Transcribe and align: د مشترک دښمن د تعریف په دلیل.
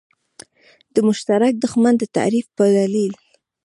د 0.93 0.95
مشترک 1.07 1.53
دښمن 1.63 1.93
د 1.99 2.03
تعریف 2.15 2.45
په 2.57 2.63
دلیل. 2.77 3.13